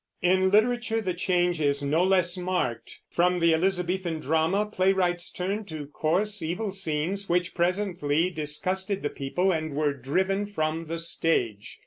[0.23, 3.01] In literature the change is no less marked.
[3.11, 9.51] From the Elizabethan drama playwrights turned to coarse, evil scenes, which presently disgusted the people
[9.51, 11.77] and were driven from the stage.